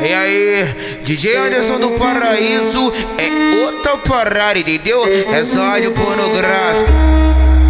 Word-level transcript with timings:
E 0.00 0.12
aí, 0.12 1.00
DJ 1.02 1.36
Anderson 1.36 1.78
do 1.78 1.90
Paraíso 1.92 2.92
é 3.18 3.64
outra 3.64 3.96
parada, 3.98 4.58
entendeu? 4.58 5.04
É 5.32 5.44
só 5.44 5.74
áudio 5.74 5.92
pornográfico. 5.92 7.14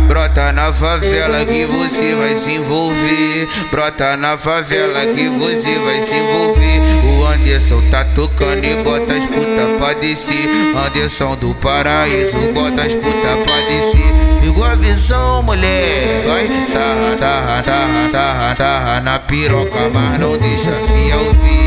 Brota 0.08 0.52
na 0.52 0.72
favela 0.72 1.45
que 1.45 1.64
você 1.64 2.14
vai 2.14 2.37
se 2.37 2.52
envolver. 2.52 3.48
Brota 3.71 4.16
na 4.16 4.37
favela 4.38 5.06
que 5.06 5.29
você 5.29 5.79
vai 5.79 6.00
se 6.00 6.14
envolver. 6.14 6.80
O 7.04 7.26
Anderson 7.26 7.82
tá 7.91 8.05
tocando 8.14 8.64
e 8.64 8.77
bota 8.77 9.14
as 9.14 9.27
putas 9.27 9.77
pra 9.79 9.95
descer. 9.95 10.48
Anderson 10.86 11.36
do 11.36 11.54
Paraíso, 11.54 12.38
bota 12.52 12.82
as 12.82 12.95
putas 12.95 13.38
pra 13.45 13.61
descer. 13.68 14.14
Pegou 14.41 14.64
a 14.64 14.75
visão, 14.75 15.43
mulher. 15.43 16.22
Vai, 16.27 16.66
sarra, 16.66 17.18
sarra, 17.18 17.64
sarra, 17.64 18.11
sarra, 18.11 18.56
sarra 18.56 19.00
na 19.00 19.18
piroca, 19.18 19.91
mas 19.93 20.20
não 20.20 20.36
deixa 20.38 20.70
fiel 20.70 21.18
ouvir. 21.27 21.63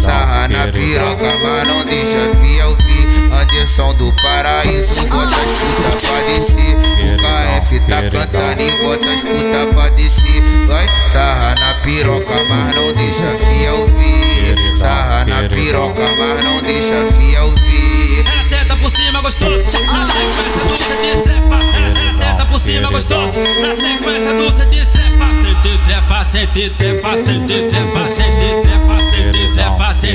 Sarra 0.00 0.48
na 0.48 0.68
piroca, 0.68 1.28
mas 1.42 1.68
não 1.68 1.84
deixa 1.84 2.34
fiel 2.40 2.70
ouvir. 2.70 3.32
Anderson 3.32 3.94
do 3.94 4.12
Paraíso, 4.22 5.06
bota 5.06 5.24
as 5.24 5.32
putas 5.32 6.04
pra 6.04 6.22
descer. 6.22 6.76
O 6.76 7.16
KF 7.16 7.80
tá 7.80 8.02
cantando 8.02 8.62
e 8.62 8.70
bota 8.82 9.10
as 9.10 9.22
putas 9.22 9.74
pra 9.74 9.88
descer. 9.90 10.42
Vai, 10.66 10.86
sarra 11.10 11.54
na 11.58 11.74
piroca, 11.82 12.34
mas 12.48 12.74
não 12.74 12.92
deixa 12.92 13.24
fiel 13.38 13.80
ouvir. 13.80 14.54
Sarra 14.78 15.24
na 15.24 15.48
piroca, 15.48 16.02
mas 16.18 16.44
não 16.44 16.62
deixa 16.62 17.06
fiel 17.16 17.46
ouvir. 17.46 18.24
Ela 18.26 18.44
senta 18.48 18.76
por 18.76 18.90
cima 18.90 19.20
gostoso, 19.22 19.68
na 19.86 20.04
sequência 20.04 20.64
do 20.68 20.76
CD 20.76 21.22
trepa. 21.22 21.58
Ela, 21.76 21.94
senta 22.18 22.46
por 22.46 22.60
cima 22.60 22.90
gostoso, 22.90 23.38
na 23.38 23.74
sequência 23.74 24.34
do 24.34 24.52
CD 24.52 24.84
trepa. 24.86 25.02
CD 25.42 25.78
trepa, 25.78 26.24
CD 26.24 26.70
trepa, 26.70 27.16
CD 27.16 27.62
trepa, 27.68 28.06
CD 28.06 28.62
trepa, 28.62 29.01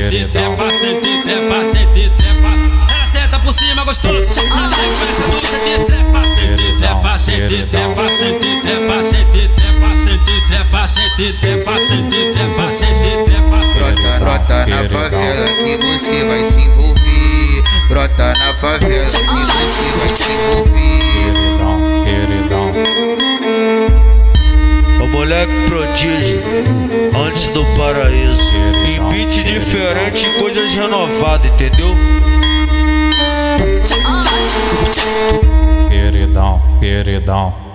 trepa. 0.08 0.64
Ela 2.90 3.06
senta 3.12 3.38
por 3.40 3.52
cima 3.52 3.84
gostoso, 3.84 4.16
na 4.16 4.68
sequência 4.68 5.28
do 5.28 5.40
CD 5.40 5.84
trepa. 5.84 6.22
CD 6.24 6.76
trepa, 6.78 7.18
CD 7.18 7.66
trepa, 7.66 8.08
CD 8.08 8.60
trepa, 8.62 9.00
CD 9.02 9.48
trepa, 9.48 9.88
CD 9.94 10.40
trepa, 10.48 10.88
CD 10.88 11.32
trepa, 11.34 11.76
CD 11.76 12.32
trepa, 12.32 12.68
CD 12.70 13.24
trepa. 13.24 13.58
Brota, 13.74 14.18
brota 14.18 14.66
na 14.66 14.88
favela 14.88 15.46
que 15.46 15.76
você 15.76 16.24
vai 16.24 16.44
se 16.44 16.60
envolver. 16.60 17.62
Brota 17.88 18.32
na 18.32 18.54
favela 18.54 19.06
que 19.06 19.10
você 19.10 19.88
vai 19.98 20.14
se 20.14 20.30
envolver. 20.32 20.88
Queridão, 22.04 22.72
O 25.02 25.06
moleque 25.08 25.52
prodígio, 25.68 26.42
antes 27.26 27.48
do 27.48 27.64
paraíso. 27.76 28.67
Diferente 29.48 30.28
coisas 30.38 30.74
renovadas, 30.74 31.50
entendeu? 31.50 31.94
queridão, 35.88 36.60
queridão. 36.78 37.67